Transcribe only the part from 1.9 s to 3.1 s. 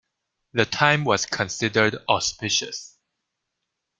auspicious.